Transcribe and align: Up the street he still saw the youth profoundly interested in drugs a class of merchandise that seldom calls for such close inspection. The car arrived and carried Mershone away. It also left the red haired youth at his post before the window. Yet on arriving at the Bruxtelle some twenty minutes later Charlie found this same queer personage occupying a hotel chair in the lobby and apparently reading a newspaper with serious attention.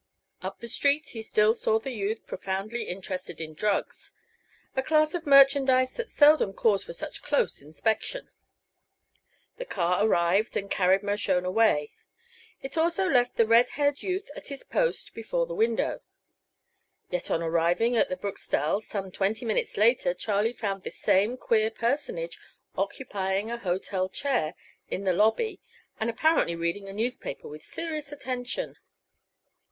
Up 0.41 0.59
the 0.61 0.67
street 0.67 1.09
he 1.09 1.21
still 1.21 1.53
saw 1.53 1.77
the 1.77 1.91
youth 1.91 2.25
profoundly 2.25 2.85
interested 2.85 3.39
in 3.39 3.53
drugs 3.53 4.15
a 4.75 4.81
class 4.81 5.13
of 5.13 5.27
merchandise 5.27 5.93
that 5.93 6.09
seldom 6.09 6.53
calls 6.53 6.83
for 6.83 6.91
such 6.93 7.21
close 7.21 7.61
inspection. 7.61 8.27
The 9.57 9.65
car 9.65 10.03
arrived 10.03 10.57
and 10.57 10.71
carried 10.71 11.03
Mershone 11.03 11.45
away. 11.45 11.91
It 12.63 12.79
also 12.79 13.07
left 13.07 13.35
the 13.35 13.45
red 13.45 13.69
haired 13.69 14.01
youth 14.01 14.31
at 14.35 14.47
his 14.47 14.63
post 14.63 15.13
before 15.13 15.45
the 15.45 15.53
window. 15.53 16.01
Yet 17.11 17.29
on 17.29 17.43
arriving 17.43 17.95
at 17.95 18.09
the 18.09 18.17
Bruxtelle 18.17 18.81
some 18.81 19.11
twenty 19.11 19.45
minutes 19.45 19.77
later 19.77 20.15
Charlie 20.15 20.51
found 20.51 20.81
this 20.81 20.97
same 20.97 21.37
queer 21.37 21.69
personage 21.69 22.39
occupying 22.75 23.51
a 23.51 23.57
hotel 23.59 24.09
chair 24.09 24.55
in 24.89 25.03
the 25.03 25.13
lobby 25.13 25.59
and 25.99 26.09
apparently 26.09 26.55
reading 26.55 26.89
a 26.89 26.91
newspaper 26.93 27.47
with 27.47 27.63
serious 27.63 28.11
attention. 28.11 28.77